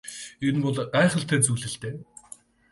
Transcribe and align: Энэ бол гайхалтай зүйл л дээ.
Энэ 0.47 0.61
бол 0.63 0.77
гайхалтай 0.95 1.39
зүйл 1.43 1.65
л 1.71 1.75
дээ. 1.81 1.95